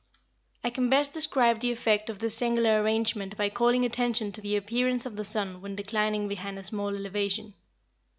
I 0.63 0.71
can 0.71 0.89
best 0.89 1.13
describe 1.13 1.59
the 1.59 1.71
effect 1.71 2.09
of 2.09 2.17
this 2.17 2.33
singular 2.35 2.81
arrangement 2.81 3.37
by 3.37 3.49
calling 3.51 3.85
attention 3.85 4.31
to 4.31 4.41
the 4.41 4.55
appearance 4.55 5.05
of 5.05 5.15
the 5.15 5.23
sun 5.23 5.61
when 5.61 5.75
declining 5.75 6.27
behind 6.27 6.57
a 6.57 6.63
small 6.63 6.89
elevation. 6.95 7.53